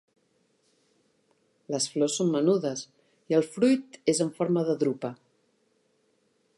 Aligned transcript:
Les 1.75 1.85
flors 1.95 2.15
són 2.21 2.33
menudes 2.37 2.83
i 3.33 3.39
el 3.41 3.47
fruit 3.57 4.01
és 4.15 4.25
en 4.27 4.33
forma 4.41 4.65
de 4.71 4.79
drupa. 4.85 5.13